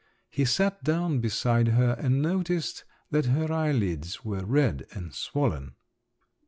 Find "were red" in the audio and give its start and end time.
4.25-4.87